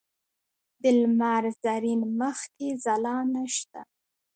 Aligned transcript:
د 0.81 0.83
لمر 0.99 1.43
زرین 1.63 2.01
مخ 2.19 2.37
کې 2.55 2.67
ځلا 2.83 3.17
نشته 3.35 3.81